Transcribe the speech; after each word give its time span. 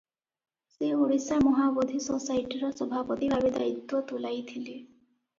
ସେ 0.75 0.87
ଓଡ଼ିଶା 1.01 1.35
ମହାବୋଧି 1.47 1.99
ସୋସାଇଟିର 2.05 2.69
ସଭାପତି 2.79 3.29
ଭାବେ 3.33 3.51
ଦାୟିତ୍ୱ 3.59 4.01
ତୁଲାଇଥିଲେ। 4.13 4.73